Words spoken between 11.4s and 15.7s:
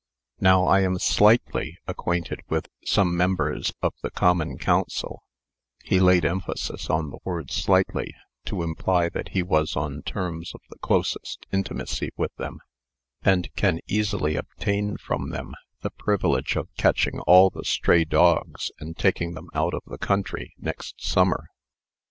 intimacy with them), "and can easily obtain from them